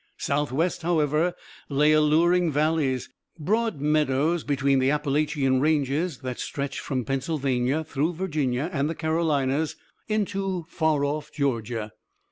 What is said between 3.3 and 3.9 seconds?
broad